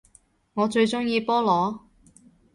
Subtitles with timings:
[0.55, 1.79] 我最鍾意菠蘿